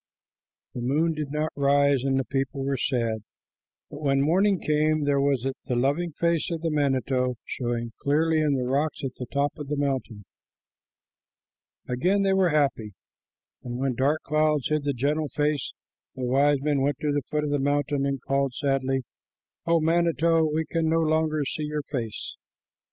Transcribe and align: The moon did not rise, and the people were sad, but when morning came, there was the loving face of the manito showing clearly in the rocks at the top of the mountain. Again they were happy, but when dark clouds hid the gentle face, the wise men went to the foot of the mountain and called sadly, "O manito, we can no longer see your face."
The 0.73 0.81
moon 0.81 1.13
did 1.13 1.29
not 1.29 1.51
rise, 1.55 2.03
and 2.03 2.19
the 2.19 2.25
people 2.25 2.63
were 2.65 2.75
sad, 2.75 3.19
but 3.91 4.01
when 4.01 4.19
morning 4.19 4.59
came, 4.59 5.03
there 5.03 5.21
was 5.21 5.43
the 5.65 5.75
loving 5.75 6.11
face 6.13 6.49
of 6.49 6.61
the 6.61 6.71
manito 6.71 7.35
showing 7.45 7.93
clearly 7.99 8.39
in 8.41 8.55
the 8.55 8.63
rocks 8.63 9.01
at 9.03 9.13
the 9.19 9.27
top 9.27 9.51
of 9.59 9.67
the 9.67 9.75
mountain. 9.77 10.25
Again 11.87 12.23
they 12.23 12.33
were 12.33 12.49
happy, 12.49 12.93
but 13.61 13.73
when 13.73 13.93
dark 13.93 14.23
clouds 14.23 14.69
hid 14.69 14.85
the 14.85 14.93
gentle 14.93 15.29
face, 15.29 15.71
the 16.15 16.25
wise 16.25 16.57
men 16.63 16.81
went 16.81 16.97
to 17.01 17.11
the 17.11 17.21
foot 17.29 17.43
of 17.43 17.51
the 17.51 17.59
mountain 17.59 18.03
and 18.03 18.23
called 18.23 18.55
sadly, 18.55 19.03
"O 19.67 19.79
manito, 19.79 20.43
we 20.51 20.65
can 20.65 20.89
no 20.89 20.97
longer 21.01 21.45
see 21.45 21.65
your 21.65 21.83
face." 21.83 22.37